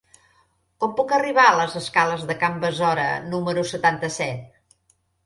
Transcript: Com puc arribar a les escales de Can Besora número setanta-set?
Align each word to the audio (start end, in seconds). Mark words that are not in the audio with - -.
Com 0.83 0.93
puc 0.99 1.11
arribar 1.17 1.43
a 1.49 1.59
les 1.59 1.75
escales 1.79 2.23
de 2.31 2.37
Can 2.45 2.57
Besora 2.63 3.05
número 3.35 3.67
setanta-set? 3.73 4.49